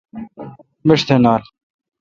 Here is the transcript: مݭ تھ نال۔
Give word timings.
مݭ 0.87 0.99
تھ 1.07 1.15
نال۔ 1.23 1.41